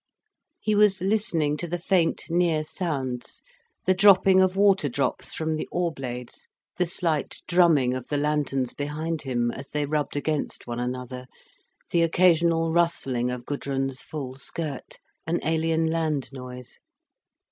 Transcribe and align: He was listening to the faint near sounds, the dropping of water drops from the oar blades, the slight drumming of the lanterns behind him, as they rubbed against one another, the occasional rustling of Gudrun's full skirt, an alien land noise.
He 0.59 0.73
was 0.73 0.99
listening 0.99 1.57
to 1.57 1.67
the 1.67 1.77
faint 1.77 2.23
near 2.27 2.63
sounds, 2.63 3.43
the 3.85 3.93
dropping 3.93 4.41
of 4.41 4.55
water 4.55 4.89
drops 4.89 5.31
from 5.31 5.57
the 5.57 5.67
oar 5.71 5.91
blades, 5.91 6.47
the 6.79 6.87
slight 6.87 7.43
drumming 7.47 7.93
of 7.93 8.07
the 8.07 8.17
lanterns 8.17 8.73
behind 8.73 9.21
him, 9.21 9.51
as 9.51 9.69
they 9.69 9.85
rubbed 9.85 10.15
against 10.15 10.65
one 10.65 10.79
another, 10.79 11.27
the 11.91 12.01
occasional 12.01 12.73
rustling 12.73 13.29
of 13.29 13.45
Gudrun's 13.45 14.01
full 14.01 14.33
skirt, 14.33 14.97
an 15.27 15.39
alien 15.43 15.85
land 15.85 16.33
noise. 16.33 16.79